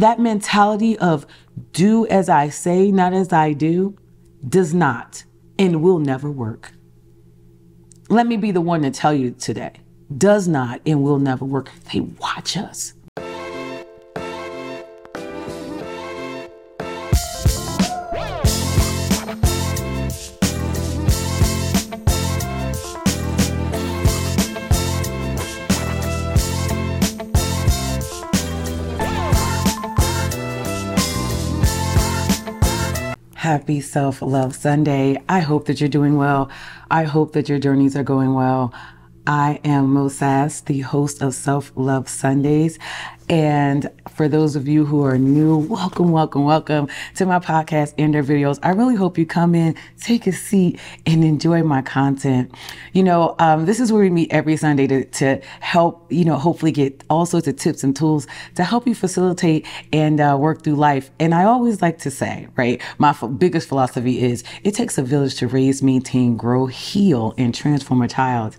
[0.00, 1.26] that mentality of
[1.72, 3.96] do as I say, not as I do,
[4.48, 5.24] does not
[5.58, 6.72] and will never work.
[8.08, 9.72] Let me be the one to tell you today
[10.16, 11.70] does not and will never work.
[11.92, 12.94] They watch us.
[33.50, 35.20] Happy Self Love Sunday.
[35.28, 36.48] I hope that you're doing well.
[36.88, 38.72] I hope that your journeys are going well.
[39.26, 42.78] I am Mo Sass, the host of Self Love Sundays.
[43.30, 48.12] And for those of you who are new, welcome, welcome, welcome to my podcast and
[48.12, 48.58] their videos.
[48.60, 52.52] I really hope you come in, take a seat, and enjoy my content.
[52.92, 56.38] You know, um, this is where we meet every Sunday to, to help, you know,
[56.38, 58.26] hopefully get all sorts of tips and tools
[58.56, 61.12] to help you facilitate and uh, work through life.
[61.20, 65.04] And I always like to say, right, my f- biggest philosophy is it takes a
[65.04, 68.56] village to raise, maintain, grow, heal, and transform a child.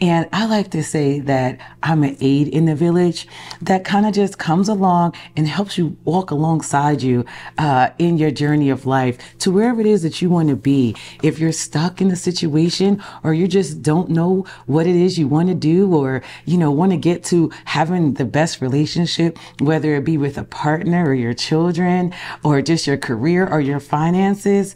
[0.00, 3.26] And I like to say that I'm an aid in the village
[3.60, 7.24] that kind of just comes along and helps you walk alongside you
[7.58, 10.94] uh, in your journey of life to wherever it is that you want to be.
[11.22, 15.28] If you're stuck in a situation or you just don't know what it is you
[15.28, 19.94] want to do or, you know, want to get to having the best relationship, whether
[19.94, 24.74] it be with a partner or your children or just your career or your finances,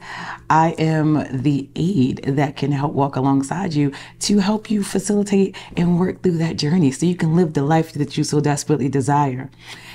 [0.49, 5.99] I am the aid that can help walk alongside you to help you facilitate and
[5.99, 9.26] work through that journey so you can live the life that you so desperately desire.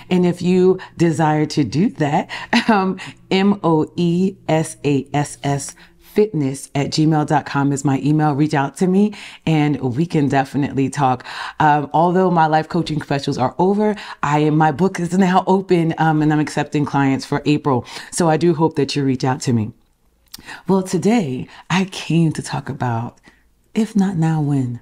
[0.09, 2.29] And if you desire to do that,
[2.69, 8.33] um, M O E S A S S fitness at gmail.com is my email.
[8.33, 9.13] Reach out to me
[9.45, 11.25] and we can definitely talk.
[11.61, 15.93] Um, although my life coaching specials are over, I am, my book is now open
[15.97, 17.85] um, and I'm accepting clients for April.
[18.11, 19.71] So I do hope that you reach out to me.
[20.67, 23.17] Well, today I came to talk about
[23.73, 24.81] if not now, when?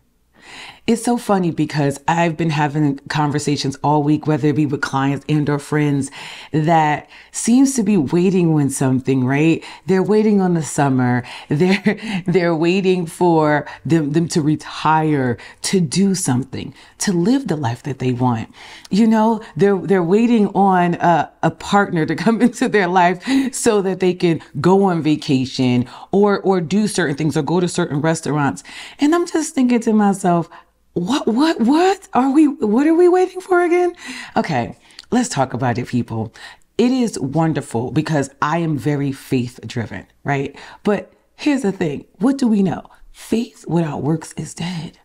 [0.89, 5.23] It's so funny because I've been having conversations all week, whether it be with clients
[5.29, 6.09] and or friends
[6.51, 9.63] that seems to be waiting on something, right?
[9.85, 11.23] They're waiting on the summer.
[11.47, 17.83] They're, they're waiting for them, them to retire, to do something, to live the life
[17.83, 18.51] that they want.
[18.89, 23.23] You know, they're, they're waiting on a, a partner to come into their life
[23.53, 27.67] so that they can go on vacation or, or do certain things or go to
[27.67, 28.63] certain restaurants.
[28.97, 30.49] And I'm just thinking to myself,
[30.99, 33.95] what, what, what are we, what are we waiting for again?
[34.35, 34.75] Okay.
[35.11, 36.33] Let's talk about it, people.
[36.77, 40.55] It is wonderful because I am very faith driven, right?
[40.83, 42.05] But here's the thing.
[42.19, 42.85] What do we know?
[43.11, 44.99] Faith without works is dead.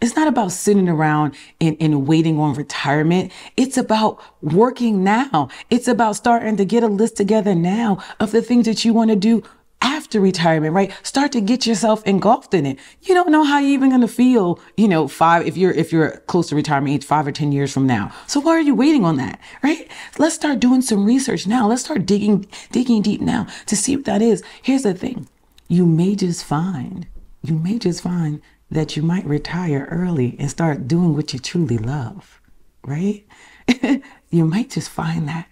[0.00, 3.30] It's not about sitting around and, and waiting on retirement.
[3.56, 5.48] It's about working now.
[5.70, 9.10] It's about starting to get a list together now of the things that you want
[9.10, 9.42] to do
[9.82, 10.92] after retirement, right?
[11.02, 12.78] Start to get yourself engulfed in it.
[13.02, 15.92] You don't know how you're even going to feel, you know, five, if you're, if
[15.92, 18.12] you're close to retirement age, five or 10 years from now.
[18.26, 19.90] So why are you waiting on that, right?
[20.18, 21.68] Let's start doing some research now.
[21.68, 24.42] Let's start digging, digging deep now to see what that is.
[24.62, 25.28] Here's the thing.
[25.68, 27.06] You may just find,
[27.42, 31.76] you may just find that you might retire early and start doing what you truly
[31.76, 32.40] love,
[32.84, 33.26] right?
[34.30, 35.48] you might just find that.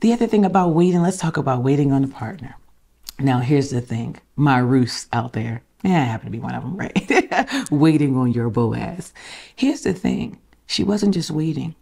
[0.00, 2.56] The other thing about waiting, let's talk about waiting on a partner.
[3.20, 6.62] Now, here's the thing my Ruths out there, yeah, I happen to be one of
[6.62, 7.68] them, right?
[7.70, 9.12] waiting on your Boaz.
[9.54, 11.74] Here's the thing she wasn't just waiting,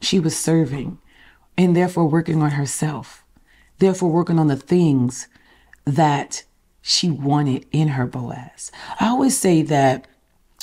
[0.00, 0.98] she was serving
[1.56, 3.24] and therefore working on herself,
[3.78, 5.28] therefore working on the things
[5.84, 6.44] that
[6.82, 8.72] she wanted in her Boaz.
[8.98, 10.06] I always say that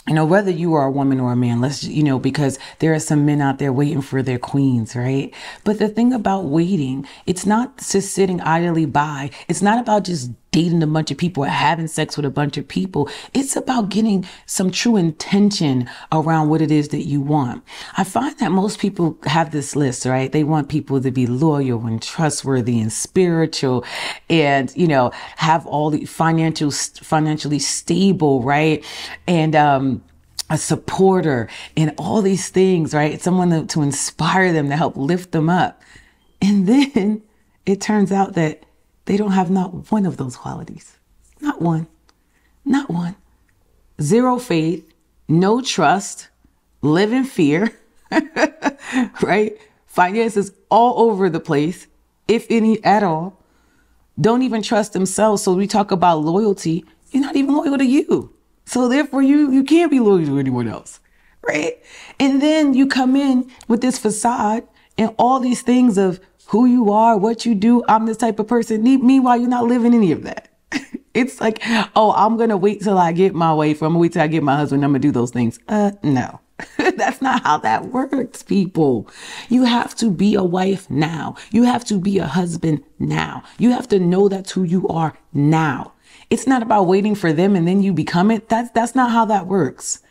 [0.07, 2.93] you know, whether you are a woman or a man, let's, you know, because there
[2.93, 5.33] are some men out there waiting for their queens, right?
[5.65, 9.31] But the thing about waiting, it's not just sitting idly by.
[9.49, 12.57] It's not about just dating a bunch of people or having sex with a bunch
[12.57, 13.07] of people.
[13.31, 17.63] It's about getting some true intention around what it is that you want.
[17.95, 20.31] I find that most people have this list, right?
[20.31, 23.85] They want people to be loyal and trustworthy and spiritual
[24.31, 28.83] and, you know, have all the financial, financially stable, right?
[29.27, 30.03] And, um,
[30.49, 33.21] a supporter and all these things, right?
[33.21, 35.83] Someone to, to inspire them, to help lift them up.
[36.41, 37.21] And then
[37.67, 38.63] it turns out that
[39.07, 40.97] they don't have not one of those qualities.
[41.39, 41.87] Not one.
[42.65, 43.15] Not one.
[44.01, 44.93] Zero faith,
[45.29, 46.27] no trust,
[46.81, 47.71] live in fear,
[49.21, 49.57] right?
[49.87, 51.87] Finances all over the place,
[52.27, 53.41] if any at all.
[54.19, 55.41] Don't even trust themselves.
[55.41, 56.83] So we talk about loyalty.
[57.11, 58.33] You're not even loyal to you.
[58.65, 60.99] So therefore you you can't be loyal to anyone else.
[61.41, 61.81] Right?
[62.19, 64.67] And then you come in with this facade
[64.97, 67.83] and all these things of who you are, what you do.
[67.87, 68.83] I'm this type of person.
[68.83, 70.49] Meanwhile, you're not living any of that.
[71.13, 71.59] it's like,
[71.95, 74.43] oh, I'm going to wait till I get my going to wait till I get
[74.43, 74.83] my husband.
[74.83, 75.59] I'm going to do those things.
[75.67, 76.39] Uh, no.
[76.77, 79.09] That's not how that works, people.
[79.49, 81.35] You have to be a wife now.
[81.51, 83.43] You have to be a husband now.
[83.59, 85.93] You have to know that's who you are now.
[86.29, 88.49] It's not about waiting for them and then you become it.
[88.49, 90.01] That's that's not how that works.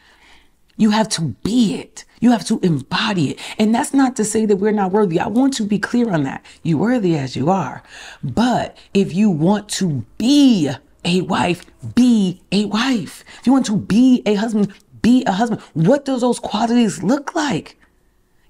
[0.76, 2.04] You have to be it.
[2.20, 3.40] You have to embody it.
[3.58, 5.18] And that's not to say that we're not worthy.
[5.18, 6.44] I want to be clear on that.
[6.62, 7.82] You're worthy as you are.
[8.22, 10.70] But if you want to be
[11.04, 11.64] a wife,
[11.94, 13.24] be a wife.
[13.40, 15.60] If you want to be a husband, be a husband.
[15.72, 17.78] What does those qualities look like?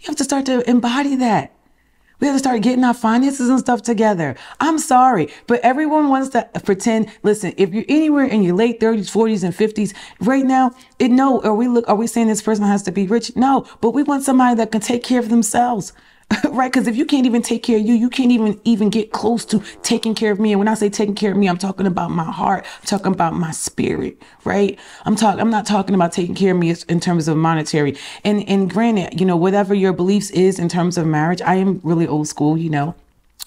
[0.00, 1.55] You have to start to embody that.
[2.18, 4.36] We have to start getting our finances and stuff together.
[4.58, 7.10] I'm sorry, but everyone wants to pretend.
[7.22, 11.42] Listen, if you're anywhere in your late 30s, 40s, and 50s, right now, it no,
[11.42, 13.36] are we look, are we saying this person has to be rich?
[13.36, 15.92] No, but we want somebody that can take care of themselves.
[16.50, 16.72] right?
[16.72, 19.44] Because if you can't even take care of you, you can't even even get close
[19.46, 20.52] to taking care of me.
[20.52, 22.64] And when I say taking care of me, I'm talking about my heart.
[22.80, 24.78] I'm talking about my spirit, right?
[25.04, 25.40] I'm talking.
[25.40, 27.96] I'm not talking about taking care of me in terms of monetary.
[28.24, 31.80] And and granted, you know, whatever your beliefs is in terms of marriage, I am
[31.84, 32.58] really old school.
[32.58, 32.94] You know,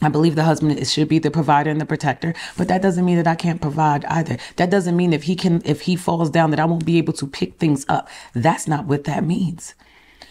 [0.02, 3.18] I believe the husband should be the provider and the protector, but that doesn't mean
[3.18, 4.38] that I can't provide either.
[4.56, 7.14] That doesn't mean if he can, if he falls down, that I won't be able
[7.14, 8.08] to pick things up.
[8.34, 9.76] That's not what that means.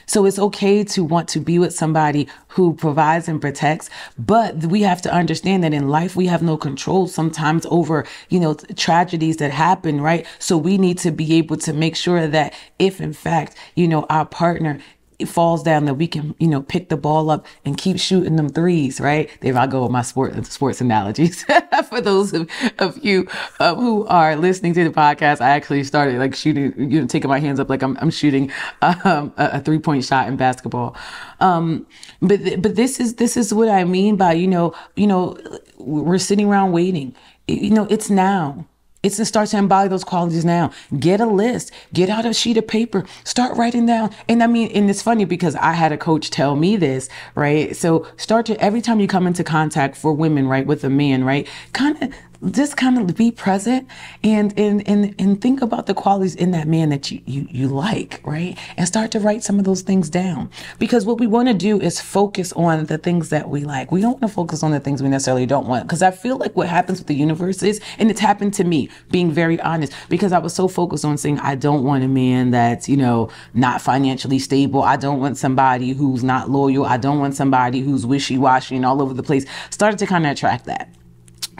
[0.08, 4.80] So it's okay to want to be with somebody who provides and protects, but we
[4.80, 9.36] have to understand that in life we have no control sometimes over, you know, tragedies
[9.36, 10.26] that happen, right?
[10.38, 14.06] So we need to be able to make sure that if in fact, you know,
[14.08, 14.80] our partner
[15.26, 18.48] falls down that we can, you know, pick the ball up and keep shooting them
[18.48, 19.28] threes, right?
[19.40, 21.44] There I go with my sport sports analogies.
[21.88, 22.48] For those of,
[22.78, 23.26] of you
[23.58, 27.28] uh, who are listening to the podcast, I actually started like shooting, you know, taking
[27.28, 30.96] my hands up like I'm, I'm shooting um, a, a three point shot in basketball.
[31.40, 31.86] Um,
[32.20, 35.36] but but this is this is what I mean by you know you know
[35.78, 37.14] we're sitting around waiting.
[37.46, 38.66] You know, it's now
[39.08, 40.70] it's to start to embody those qualities now.
[40.98, 44.14] Get a list, get out a sheet of paper, start writing down.
[44.28, 47.74] And I mean, and it's funny because I had a coach tell me this, right?
[47.74, 51.24] So start to every time you come into contact for women, right, with a man,
[51.24, 52.12] right, kind of
[52.50, 53.86] just kind of be present
[54.22, 57.68] and and and and think about the qualities in that man that you you, you
[57.68, 58.56] like right?
[58.76, 60.50] And start to write some of those things down.
[60.78, 63.90] Because what we want to do is focus on the things that we like.
[63.90, 65.84] We don't want to focus on the things we necessarily don't want.
[65.86, 68.88] Because i feel like what happens with the universe is and it's happened to me
[69.10, 72.50] being very honest because i was so focused on saying i don't want a man
[72.50, 74.82] that's you know not financially stable.
[74.82, 76.84] I don't want somebody who's not loyal.
[76.84, 79.44] I don't want somebody who's wishy-washy and all over the place.
[79.70, 80.88] Started to kind of attract that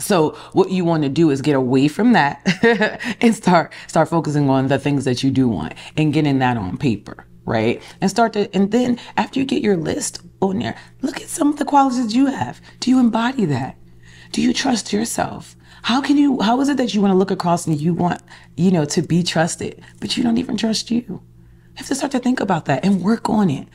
[0.01, 2.41] so what you want to do is get away from that
[3.21, 6.77] and start start focusing on the things that you do want and getting that on
[6.77, 7.83] paper, right?
[8.01, 11.49] And start to and then after you get your list on there, look at some
[11.49, 12.61] of the qualities you have.
[12.81, 13.77] Do you embody that?
[14.33, 15.57] Do you trust yourself?
[15.83, 18.23] How can you how is it that you want to look across and you want,
[18.57, 21.01] you know, to be trusted, but you don't even trust you?
[21.09, 21.23] You
[21.77, 23.69] have to start to think about that and work on it.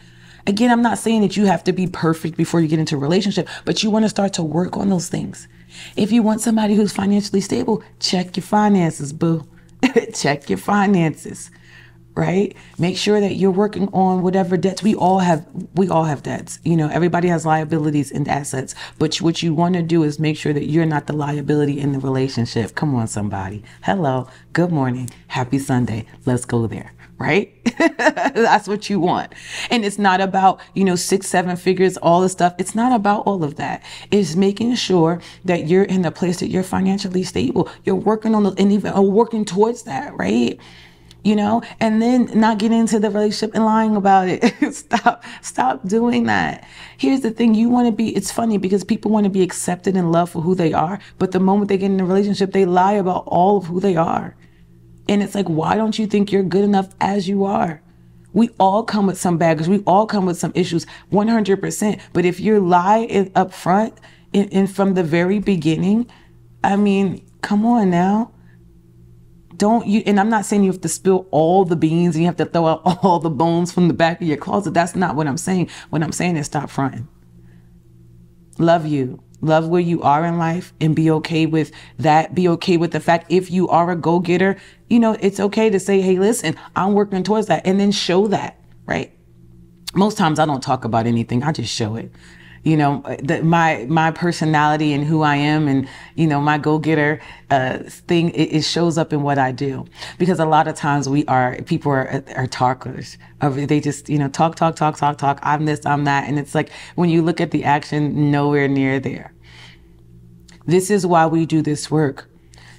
[0.45, 2.99] Again, I'm not saying that you have to be perfect before you get into a
[2.99, 5.47] relationship, but you want to start to work on those things.
[5.95, 9.47] If you want somebody who's financially stable, check your finances, boo.
[10.13, 11.49] check your finances
[12.15, 12.55] right?
[12.77, 16.59] Make sure that you're working on whatever debts we all have we all have debts
[16.63, 20.37] you know everybody has liabilities and assets but what you want to do is make
[20.37, 22.75] sure that you're not the liability in the relationship.
[22.75, 23.63] Come on somebody.
[23.81, 24.27] Hello.
[24.53, 25.09] Good morning.
[25.27, 26.05] Happy sunday.
[26.25, 26.91] Let's go there
[27.23, 29.33] right that's what you want
[29.71, 33.25] and it's not about you know six seven figures all the stuff it's not about
[33.25, 37.69] all of that it's making sure that you're in the place that you're financially stable
[37.85, 40.59] you're working on the and even uh, working towards that right
[41.23, 44.43] you know, and then not getting into the relationship and lying about it.
[44.73, 46.67] stop, stop doing that.
[46.97, 47.55] Here's the thing.
[47.55, 50.41] You want to be, it's funny because people want to be accepted and loved for
[50.41, 50.99] who they are.
[51.19, 53.95] But the moment they get in a relationship, they lie about all of who they
[53.95, 54.35] are.
[55.09, 57.81] And it's like, why don't you think you're good enough as you are?
[58.31, 59.67] We all come with some baggage.
[59.67, 62.01] We all come with some issues, 100%.
[62.13, 63.99] But if you lie is up front
[64.33, 66.09] and, and from the very beginning,
[66.63, 68.31] I mean, come on now
[69.57, 72.27] don't you and i'm not saying you have to spill all the beans and you
[72.27, 75.15] have to throw out all the bones from the back of your closet that's not
[75.15, 77.07] what i'm saying what i'm saying is stop fronting
[78.57, 82.33] love you love where you are in life and be okay with that.
[82.33, 84.57] Be okay with the fact if you are a go-getter
[84.89, 88.27] you know it's okay to say hey listen i'm working towards that and then show
[88.27, 89.11] that right?
[89.95, 91.43] Most times i don't talk about anything.
[91.43, 92.11] I just show it.
[92.63, 96.57] You know uh, the, my my personality and who i am and you know my
[96.57, 97.19] go-getter
[97.51, 99.85] uh, thing it, it, shows up in what i do.
[100.17, 103.17] Because a lot of times we are people are, uh, are talkers.
[103.41, 105.39] Uh, they just you know talk talk talk talk talk.
[105.43, 106.27] I'm this i'm that.
[106.29, 109.32] And it's like when you look at the action nowhere near there
[110.65, 112.29] this is why we do this work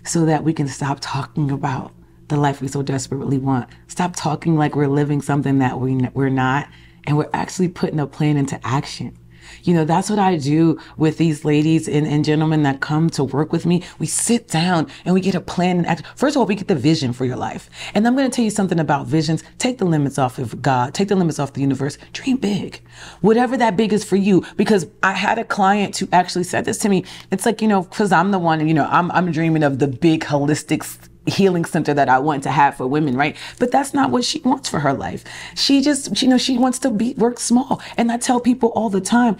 [0.04, 1.92] so that we can stop talking about
[2.28, 3.68] the life we so desperately want.
[3.88, 6.68] Stop talking like we're living something that we, we're not
[7.06, 9.16] and we're actually putting a plan into action
[9.62, 13.24] you know, that's what I do with these ladies and, and gentlemen that come to
[13.24, 13.82] work with me.
[13.98, 16.04] We sit down and we get a plan and act.
[16.16, 17.68] First of all, we get the vision for your life.
[17.94, 19.42] And I'm going to tell you something about visions.
[19.58, 20.94] Take the limits off of God.
[20.94, 21.98] Take the limits off the universe.
[22.12, 22.80] Dream big.
[23.20, 24.44] Whatever that big is for you.
[24.56, 27.04] Because I had a client who actually said this to me.
[27.30, 29.88] It's like, you know, cause I'm the one, you know, I'm, I'm dreaming of the
[29.88, 33.36] big holistic healing center that I want to have for women, right?
[33.58, 35.24] But that's not what she wants for her life.
[35.54, 37.80] She just, you know, she wants to be work small.
[37.96, 39.36] And I tell people all the time,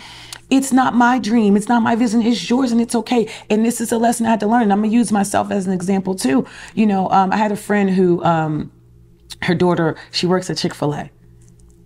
[0.50, 1.56] it's not my dream.
[1.56, 2.22] It's not my vision.
[2.22, 3.30] It's yours and it's okay.
[3.50, 4.62] And this is a lesson I had to learn.
[4.62, 6.46] And I'm to use myself as an example too.
[6.74, 8.70] You know, um, I had a friend who, um,
[9.42, 11.10] her daughter, she works at Chick-fil-A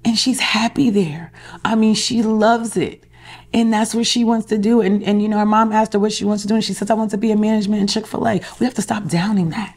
[0.04, 1.32] and she's happy there.
[1.64, 3.04] I mean, she loves it.
[3.52, 4.80] And that's what she wants to do.
[4.80, 6.54] And, and you know, her mom asked her what she wants to do.
[6.54, 8.40] And she says, I want to be a management in Chick-fil-A.
[8.60, 9.76] We have to stop downing that.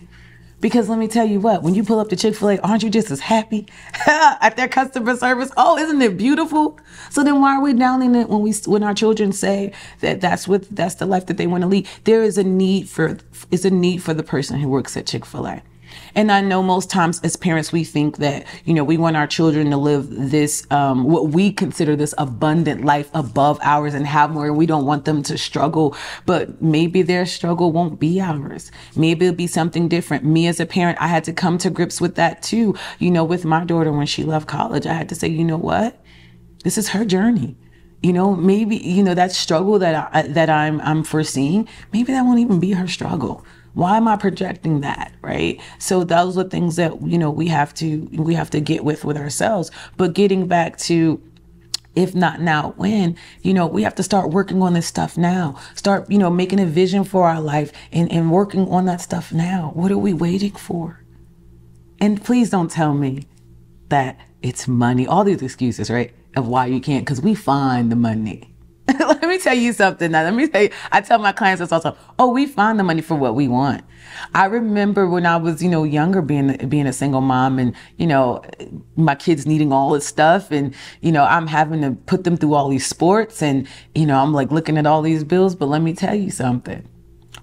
[0.62, 2.84] Because let me tell you what, when you pull up to Chick fil A, aren't
[2.84, 3.68] you just as happy
[4.08, 5.52] at their customer service?
[5.58, 6.80] Oh, isn't it beautiful?
[7.10, 10.48] So then why are we downing it when we when our children say that that's
[10.48, 11.88] what that's the life that they want to lead?
[12.04, 13.18] There is a need for
[13.50, 15.64] is a need for the person who works at Chick fil A.
[16.16, 19.28] And I know most times as parents, we think that, you know, we want our
[19.28, 24.32] children to live this, um, what we consider this abundant life above ours and have
[24.32, 24.48] more.
[24.48, 28.72] And we don't want them to struggle, but maybe their struggle won't be ours.
[28.96, 30.26] Maybe it'll be something different.
[30.26, 32.76] Me as a parent, I had to come to grips with that too.
[33.00, 35.58] You know, with my daughter when she left college, I had to say, you know
[35.58, 36.04] what?
[36.64, 37.58] This is her journey
[38.04, 42.24] you know maybe you know that struggle that I, that I'm I'm foreseeing maybe that
[42.24, 45.62] won't even be her struggle why am i projecting that right?
[45.80, 49.06] So those are things that you know we have to we have to get with
[49.06, 49.72] with ourselves.
[49.98, 51.22] But getting back to
[51.94, 55.60] if not now when you know we have to start working on this stuff now.
[55.76, 59.32] Start you know making a vision for our life and, and working on that stuff
[59.32, 59.72] now.
[59.74, 61.00] What are we waiting for?
[62.00, 63.28] And please don't tell me
[63.90, 65.06] that it's money.
[65.06, 68.54] All these excuses right of why you can't because we find the money
[69.00, 70.24] let me tell you something now.
[70.24, 71.96] Let me say, I tell my clients this also.
[72.20, 73.84] Oh, we find the money for what we want.
[74.34, 78.08] I remember when I was, you know, younger, being being a single mom, and you
[78.08, 78.42] know,
[78.96, 82.54] my kids needing all this stuff, and you know, I'm having to put them through
[82.54, 85.56] all these sports, and you know, I'm like looking at all these bills.
[85.56, 86.88] But let me tell you something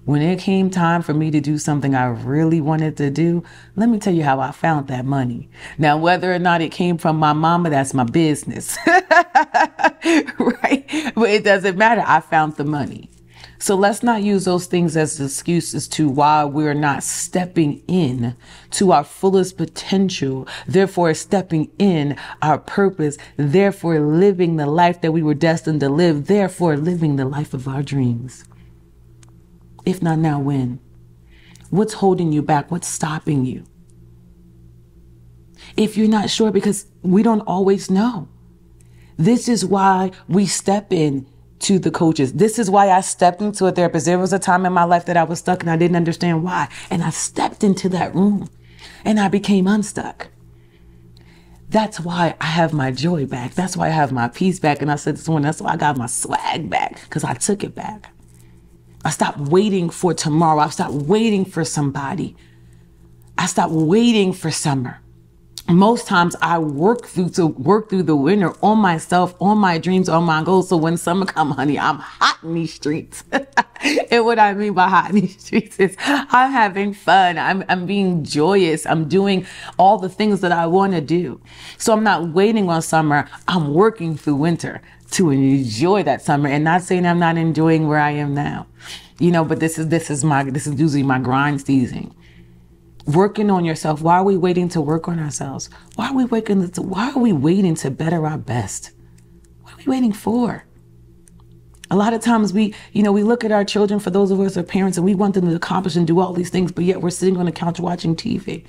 [0.09, 3.43] when it came time for me to do something I really wanted to do,
[3.75, 5.51] let me tell you how I found that money.
[5.77, 8.75] Now, whether or not it came from my mama, that's my business.
[8.87, 10.83] right?
[11.13, 12.01] But it doesn't matter.
[12.03, 13.11] I found the money.
[13.59, 18.35] So let's not use those things as excuses to why we're not stepping in
[18.71, 25.21] to our fullest potential, therefore stepping in our purpose, therefore living the life that we
[25.21, 28.43] were destined to live, therefore living the life of our dreams.
[29.89, 30.79] If not now, when?
[31.71, 32.69] What's holding you back?
[32.69, 33.63] What's stopping you?
[35.75, 38.27] If you're not sure, because we don't always know.
[39.17, 41.25] This is why we step in
[41.61, 42.33] to the coaches.
[42.33, 44.05] This is why I stepped into a therapist.
[44.05, 46.43] There was a time in my life that I was stuck and I didn't understand
[46.43, 46.69] why.
[46.91, 48.47] And I stepped into that room
[49.03, 50.27] and I became unstuck.
[51.67, 53.55] That's why I have my joy back.
[53.55, 54.83] That's why I have my peace back.
[54.83, 57.63] And I said this morning, that's why I got my swag back because I took
[57.63, 58.11] it back.
[59.05, 60.59] I stopped waiting for tomorrow.
[60.59, 62.35] I stopped waiting for somebody.
[63.37, 64.99] I stopped waiting for summer.
[65.69, 70.09] Most times I work through to work through the winter on myself, on my dreams,
[70.09, 70.69] on my goals.
[70.69, 73.23] So when summer come, honey, I'm hot in these streets.
[73.31, 77.37] and what I mean by hot in these streets is I'm having fun.
[77.37, 78.87] I'm, I'm being joyous.
[78.87, 79.45] I'm doing
[79.77, 81.39] all the things that I want to do.
[81.77, 83.29] So I'm not waiting on summer.
[83.47, 87.99] I'm working through winter to enjoy that summer and not saying I'm not enjoying where
[87.99, 88.67] I am now.
[89.19, 92.13] You know, but this is this is my this is usually my grind season.
[93.05, 94.01] Working on yourself.
[94.01, 95.69] Why are we waiting to work on ourselves?
[95.95, 98.91] Why are we waiting to, why are we waiting to better our best?
[99.63, 100.65] What are we waiting for?
[101.91, 104.39] A lot of times we, you know, we look at our children for those of
[104.39, 106.71] us who are parents and we want them to accomplish and do all these things,
[106.71, 108.63] but yet we're sitting on the couch watching TV.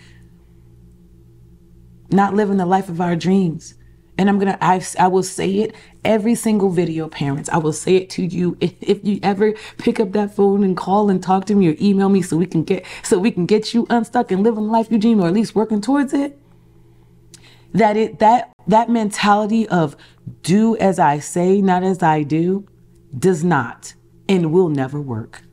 [2.10, 3.74] Not living the life of our dreams.
[4.20, 5.74] And I'm gonna, I, I will say it
[6.04, 7.48] every single video, parents.
[7.48, 8.58] I will say it to you.
[8.60, 11.76] If, if you ever pick up that phone and call and talk to me or
[11.80, 14.88] email me so we can get, so we can get you unstuck and living life
[14.90, 16.38] Eugene, or at least working towards it.
[17.72, 19.96] that it that that mentality of
[20.42, 22.68] do as I say, not as I do,
[23.18, 23.94] does not
[24.28, 25.44] and will never work.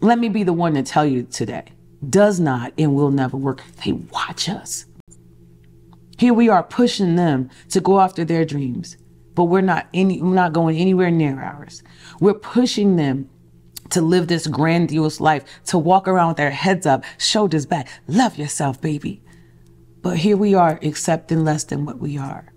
[0.00, 1.64] Let me be the one to tell you today.
[2.08, 3.64] Does not and will never work.
[3.84, 4.86] They watch us.
[6.22, 8.96] Here we are pushing them to go after their dreams,
[9.34, 11.82] but we're not any we're not going anywhere near ours.
[12.20, 13.28] We're pushing them
[13.90, 17.88] to live this grandiose life, to walk around with their heads up, shoulders back.
[18.06, 19.20] Love yourself, baby.
[20.00, 22.52] But here we are accepting less than what we are.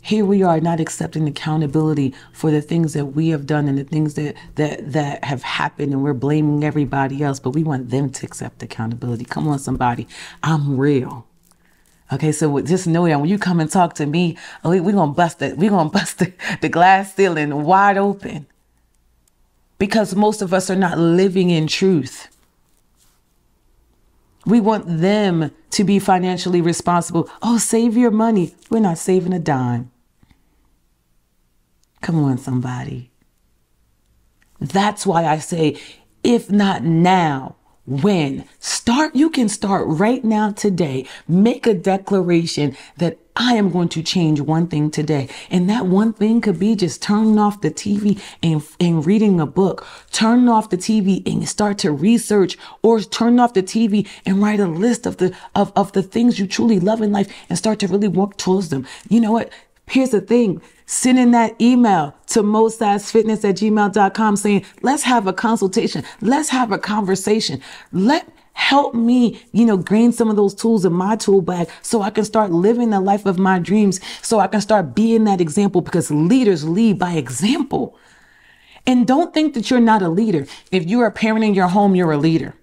[0.00, 3.84] Here we are not accepting accountability for the things that we have done and the
[3.84, 8.08] things that that that have happened and we're blaming everybody else, but we want them
[8.08, 9.26] to accept accountability.
[9.26, 10.08] Come on somebody.
[10.42, 11.27] I'm real.
[12.10, 15.12] Okay, so just know that when you come and talk to me, we're we gonna
[15.12, 15.58] bust it.
[15.58, 18.46] We're gonna bust the, the glass ceiling wide open.
[19.78, 22.28] Because most of us are not living in truth.
[24.44, 27.28] We want them to be financially responsible.
[27.42, 28.54] Oh, save your money.
[28.70, 29.90] We're not saving a dime.
[32.00, 33.10] Come on, somebody.
[34.58, 35.78] That's why I say,
[36.24, 37.56] if not now,
[37.88, 38.44] when?
[38.58, 41.06] Start, you can start right now today.
[41.26, 45.28] Make a declaration that I am going to change one thing today.
[45.48, 49.46] And that one thing could be just turning off the TV and, and reading a
[49.46, 54.42] book, turning off the TV and start to research or turn off the TV and
[54.42, 57.56] write a list of the, of, of the things you truly love in life and
[57.56, 58.86] start to really work towards them.
[59.08, 59.52] You know what?
[59.90, 60.60] Here's the thing.
[60.86, 66.04] Sending that email to moesassfitness at gmail.com saying, let's have a consultation.
[66.20, 67.60] Let's have a conversation.
[67.92, 68.28] Let
[68.58, 72.10] help me, you know, gain some of those tools in my tool bag so I
[72.10, 75.80] can start living the life of my dreams, so I can start being that example
[75.80, 77.96] because leaders lead by example.
[78.84, 80.46] And don't think that you're not a leader.
[80.72, 82.54] If you're parenting your home, you're a leader.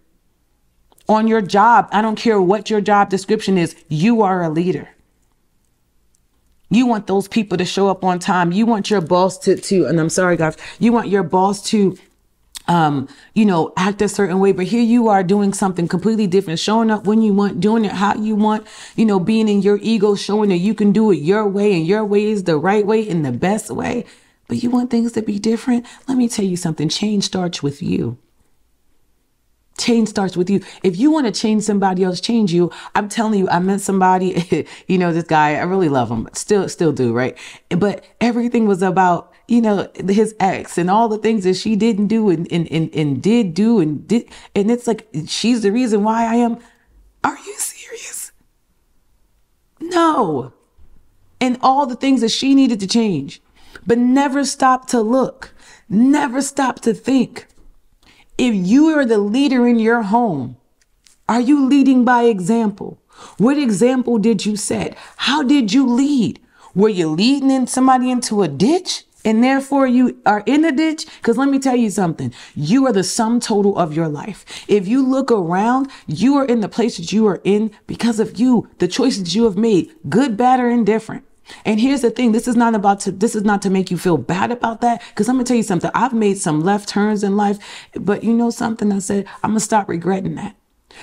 [1.07, 4.89] On your job, I don't care what your job description is, you are a leader.
[6.69, 8.51] You want those people to show up on time.
[8.51, 11.97] You want your boss to, to, and I'm sorry, guys, you want your boss to,
[12.67, 16.59] um, you know, act a certain way, but here you are doing something completely different,
[16.59, 19.79] showing up when you want, doing it how you want, you know, being in your
[19.81, 22.85] ego, showing that you can do it your way and your way is the right
[22.85, 24.05] way and the best way.
[24.47, 25.85] But you want things to be different.
[26.07, 26.89] Let me tell you something.
[26.89, 28.17] Change starts with you.
[29.77, 30.61] Change starts with you.
[30.83, 32.71] If you want to change somebody else, change you.
[32.93, 36.69] I'm telling you, I met somebody, you know, this guy, I really love him, still,
[36.69, 37.37] still do, right?
[37.69, 42.07] But everything was about, you know, his ex and all the things that she didn't
[42.07, 44.29] do and, and, and, and did do and did.
[44.55, 46.57] And it's like, she's the reason why I am.
[47.25, 48.31] Are you serious?
[49.81, 50.53] No.
[51.41, 53.41] And all the things that she needed to change,
[53.85, 55.53] but never stop to look,
[55.89, 57.47] never stop to think
[58.37, 60.57] if you are the leader in your home,
[61.27, 62.99] are you leading by example?
[63.37, 64.95] What example did you set?
[65.17, 66.39] How did you lead?
[66.73, 69.05] Were you leading in somebody into a ditch?
[69.23, 71.07] And therefore you are in a ditch?
[71.17, 72.31] Because let me tell you something.
[72.53, 74.45] You are the sum total of your life.
[74.67, 78.37] If you look around, you are in the place that you are in because of
[78.37, 81.23] you, the choices you have made, good, bad, or indifferent.
[81.63, 82.31] And here's the thing.
[82.31, 85.01] This is not about to, this is not to make you feel bad about that.
[85.15, 85.91] Cause I'm going to tell you something.
[85.93, 87.59] I've made some left turns in life,
[87.93, 88.91] but you know something?
[88.91, 90.55] I said, I'm going to stop regretting that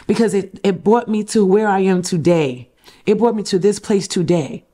[0.07, 2.71] because it, it brought me to where I am today.
[3.07, 4.65] It brought me to this place today.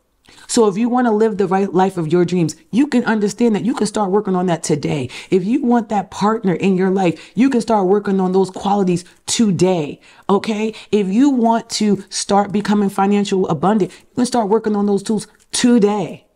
[0.46, 3.54] So if you want to live the right life of your dreams, you can understand
[3.54, 5.10] that you can start working on that today.
[5.30, 9.04] If you want that partner in your life, you can start working on those qualities
[9.26, 10.00] today.
[10.28, 10.74] Okay.
[10.90, 15.26] If you want to start becoming financial abundant, you can start working on those tools
[15.52, 16.26] today.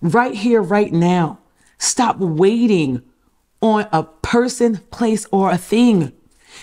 [0.00, 1.38] Right here, right now.
[1.78, 3.02] Stop waiting
[3.60, 6.12] on a person, place, or a thing.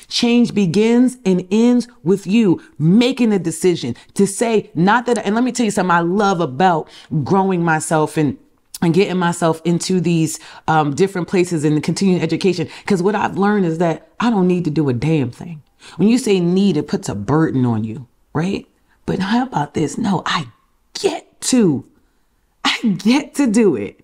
[0.07, 5.43] Change begins and ends with you making a decision to say, not that, and let
[5.43, 6.89] me tell you something I love about
[7.23, 8.37] growing myself and
[8.81, 12.69] and getting myself into these um, different places and continuing education.
[12.79, 15.63] Because what I've learned is that I don't need to do a damn thing.
[15.95, 18.67] When you say need, it puts a burden on you, right?
[19.07, 19.97] But how about this?
[19.97, 20.47] No, I
[20.93, 21.85] get to.
[22.63, 24.01] I get to do it.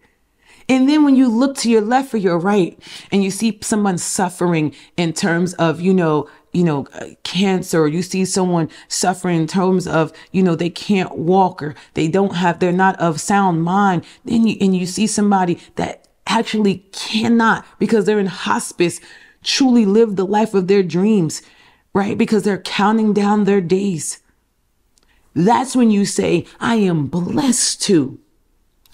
[0.69, 2.79] And then when you look to your left or your right
[3.11, 8.01] and you see someone suffering in terms of, you know, you know, uh, cancer, you
[8.01, 12.59] see someone suffering in terms of, you know, they can't walk or they don't have,
[12.59, 14.05] they're not of sound mind.
[14.23, 19.01] Then you, and you see somebody that actually cannot because they're in hospice
[19.43, 21.41] truly live the life of their dreams,
[21.93, 22.17] right?
[22.17, 24.21] Because they're counting down their days.
[25.35, 28.19] That's when you say, I am blessed to.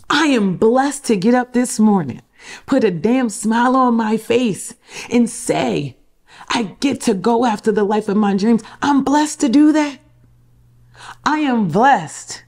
[0.10, 2.22] I am blessed to get up this morning,
[2.66, 4.74] put a damn smile on my face
[5.10, 5.98] and say,
[6.50, 8.64] I get to go after the life of my dreams.
[8.82, 10.00] I'm blessed to do that.
[11.24, 12.44] I am blessed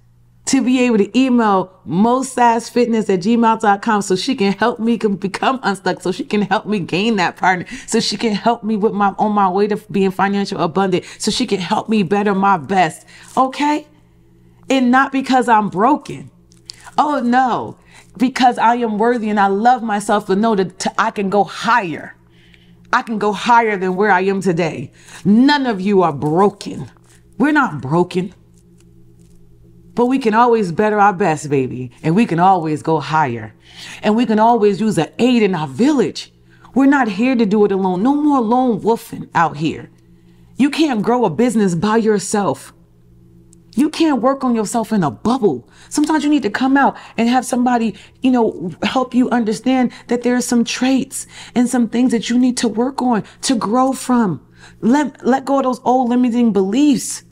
[0.52, 6.02] to be able to email moesassfitness at gmail.com so she can help me become unstuck,
[6.02, 9.16] so she can help me gain that partner, so she can help me with my
[9.18, 13.08] on my way to being financial abundant, so she can help me better my best.
[13.38, 13.88] Okay?
[14.70, 16.30] And not because I'm broken.
[16.98, 17.78] Oh no,
[18.18, 22.18] because I am worthy and I love myself to know that I can go higher.
[22.92, 24.92] I can go higher than where I am today.
[25.24, 26.92] None of you are broken.
[27.38, 28.34] We're not broken.
[29.94, 31.92] But we can always better our best, baby.
[32.04, 33.54] And we can always go higher.
[34.02, 36.34] And we can always use an aid in our village.
[36.74, 38.02] We're not here to do it alone.
[38.02, 39.90] No more lone wolfing out here.
[40.56, 42.74] You can't grow a business by yourself.
[43.74, 45.70] You can't work on yourself in a bubble.
[45.90, 50.24] Sometimes you need to come out and have somebody, you know, help you understand that
[50.24, 51.26] there are some traits
[51.56, 54.46] and some things that you need to work on to grow from.
[54.82, 57.24] Let, let go of those old limiting beliefs.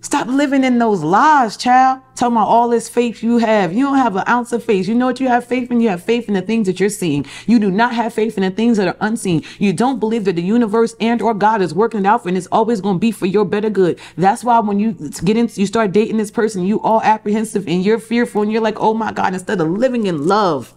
[0.00, 2.00] Stop living in those lies, child.
[2.14, 3.72] Talking about all this faith you have.
[3.72, 4.86] You don't have an ounce of faith.
[4.86, 5.80] You know what you have faith in?
[5.80, 7.26] You have faith in the things that you're seeing.
[7.48, 9.42] You do not have faith in the things that are unseen.
[9.58, 12.38] You don't believe that the universe and or God is working it out for and
[12.38, 13.98] it's always going to be for your better good.
[14.16, 14.92] That's why when you
[15.24, 18.62] get into, you start dating this person, you all apprehensive and you're fearful and you're
[18.62, 20.74] like, oh my God, instead of living in love,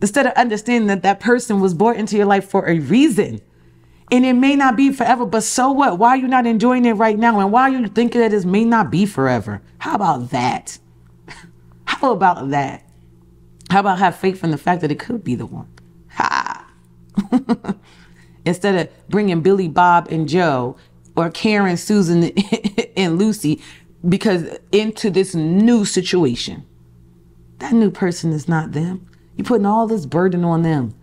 [0.00, 3.42] instead of understanding that that person was brought into your life for a reason
[4.10, 5.98] and it may not be forever, but so what?
[5.98, 7.38] Why are you not enjoying it right now?
[7.38, 9.62] And why are you thinking that this may not be forever?
[9.78, 10.78] How about that?
[11.84, 12.84] How about that?
[13.70, 15.68] How about have faith in the fact that it could be the one?
[16.10, 16.66] Ha!
[18.44, 20.76] Instead of bringing Billy, Bob, and Joe,
[21.14, 22.24] or Karen, Susan,
[22.96, 23.62] and Lucy,
[24.08, 26.64] because into this new situation.
[27.58, 29.06] That new person is not them.
[29.36, 30.94] You're putting all this burden on them.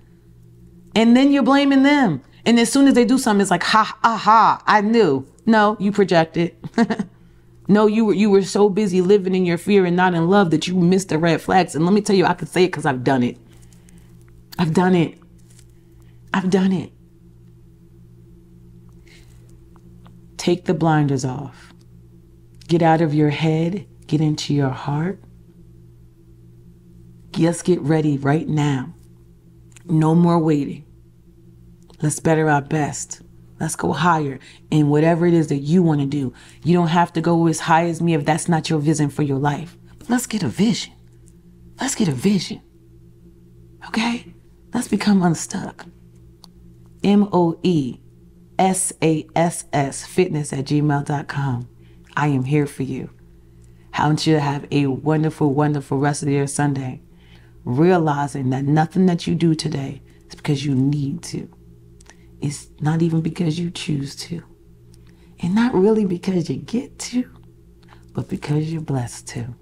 [0.96, 2.22] And then you're blaming them.
[2.47, 5.27] And as soon as they do something, it's like, ha, aha, I knew.
[5.45, 6.55] No, you projected.
[7.67, 10.51] no, you were you were so busy living in your fear and not in love
[10.51, 11.75] that you missed the red flags.
[11.75, 13.38] And let me tell you, I can say it because I've done it.
[14.57, 15.19] I've done it.
[16.33, 16.93] I've done it.
[20.38, 21.73] Take the blinders off.
[22.69, 23.86] Get out of your head.
[24.07, 25.19] Get into your heart.
[27.31, 28.93] Just get ready right now.
[29.83, 30.87] No more waiting.
[32.01, 33.21] Let's better our best.
[33.60, 36.31] Let's go higher in whatever it is that you want to do.
[36.63, 39.23] You don't have to go as high as me if that's not your vision for
[39.23, 39.75] your life.
[39.97, 40.93] But let's get a vision.
[41.81, 42.62] Let's get a vision.
[43.88, 44.33] Okay?
[44.73, 45.86] Let's become unstuck.
[47.03, 47.99] M O E
[48.60, 51.69] S A S S fitness at gmail.com.
[52.15, 53.10] I am here for you.
[53.93, 57.01] I want you to have a wonderful, wonderful rest of your Sunday.
[57.63, 61.49] Realizing that nothing that you do today is because you need to.
[62.41, 64.43] It's not even because you choose to.
[65.39, 67.30] And not really because you get to,
[68.13, 69.56] but because you're blessed to.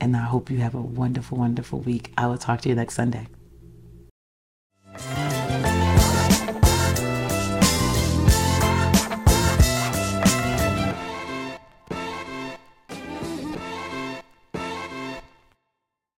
[0.00, 2.12] And I hope you have a wonderful, wonderful week.
[2.16, 3.26] I will talk to you next Sunday.